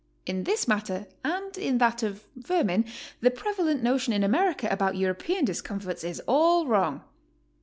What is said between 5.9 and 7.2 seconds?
is all wrong.